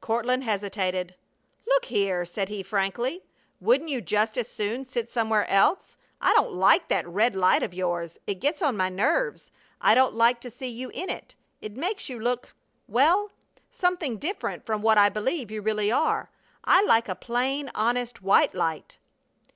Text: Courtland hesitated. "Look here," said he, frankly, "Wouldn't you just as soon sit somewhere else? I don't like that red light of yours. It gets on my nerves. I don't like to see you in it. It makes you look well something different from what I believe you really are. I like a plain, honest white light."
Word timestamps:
Courtland 0.00 0.42
hesitated. 0.42 1.14
"Look 1.64 1.84
here," 1.84 2.24
said 2.24 2.48
he, 2.48 2.64
frankly, 2.64 3.22
"Wouldn't 3.60 3.88
you 3.88 4.00
just 4.00 4.36
as 4.36 4.48
soon 4.48 4.84
sit 4.84 5.08
somewhere 5.08 5.48
else? 5.48 5.96
I 6.20 6.34
don't 6.34 6.52
like 6.54 6.88
that 6.88 7.06
red 7.06 7.36
light 7.36 7.62
of 7.62 7.72
yours. 7.72 8.18
It 8.26 8.40
gets 8.40 8.60
on 8.62 8.76
my 8.76 8.88
nerves. 8.88 9.52
I 9.80 9.94
don't 9.94 10.16
like 10.16 10.40
to 10.40 10.50
see 10.50 10.66
you 10.66 10.88
in 10.92 11.08
it. 11.08 11.36
It 11.60 11.76
makes 11.76 12.08
you 12.08 12.18
look 12.18 12.52
well 12.88 13.30
something 13.70 14.16
different 14.16 14.66
from 14.66 14.82
what 14.82 14.98
I 14.98 15.08
believe 15.08 15.52
you 15.52 15.62
really 15.62 15.92
are. 15.92 16.30
I 16.64 16.82
like 16.82 17.08
a 17.08 17.14
plain, 17.14 17.70
honest 17.72 18.20
white 18.20 18.56
light." 18.56 18.98